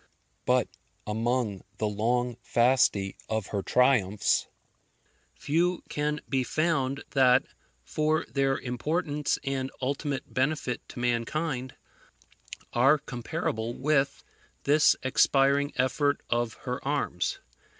But 0.47 0.67
among 1.05 1.61
the 1.77 1.87
long 1.87 2.37
Fasti 2.41 3.17
of 3.29 3.45
her 3.49 3.61
triumphs, 3.61 4.47
few 5.35 5.83
can 5.89 6.21
be 6.27 6.43
found 6.43 7.03
that, 7.11 7.45
for 7.83 8.25
their 8.27 8.57
importance 8.57 9.37
and 9.43 9.69
ultimate 9.79 10.33
benefit 10.33 10.81
to 10.89 10.99
mankind, 10.99 11.75
are 12.73 12.97
comparable 12.97 13.75
with 13.75 14.23
this 14.63 14.95
expiring 15.03 15.71
effort 15.75 16.21
of 16.31 16.55
her 16.65 16.83
arms. 16.83 17.37